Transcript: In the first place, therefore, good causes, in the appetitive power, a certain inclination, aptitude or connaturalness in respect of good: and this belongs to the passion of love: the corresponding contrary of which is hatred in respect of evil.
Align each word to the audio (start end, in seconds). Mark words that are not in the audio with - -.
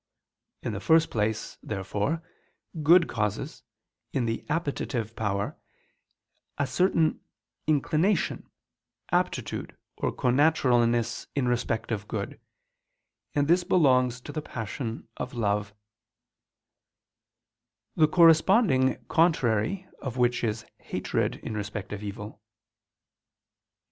In 0.63 0.71
the 0.73 0.79
first 0.79 1.11
place, 1.11 1.59
therefore, 1.61 2.23
good 2.81 3.07
causes, 3.07 3.61
in 4.13 4.25
the 4.25 4.43
appetitive 4.49 5.15
power, 5.15 5.59
a 6.57 6.65
certain 6.65 7.19
inclination, 7.67 8.49
aptitude 9.11 9.77
or 9.97 10.11
connaturalness 10.11 11.27
in 11.35 11.47
respect 11.47 11.91
of 11.91 12.07
good: 12.07 12.39
and 13.35 13.47
this 13.47 13.63
belongs 13.63 14.19
to 14.21 14.31
the 14.31 14.41
passion 14.41 15.07
of 15.17 15.35
love: 15.35 15.71
the 17.95 18.07
corresponding 18.07 19.05
contrary 19.07 19.87
of 20.01 20.17
which 20.17 20.43
is 20.43 20.65
hatred 20.79 21.35
in 21.43 21.55
respect 21.55 21.93
of 21.93 22.01
evil. 22.01 22.41